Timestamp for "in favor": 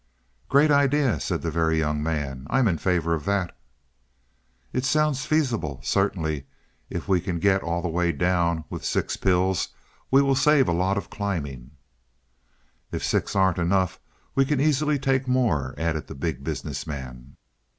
2.67-3.13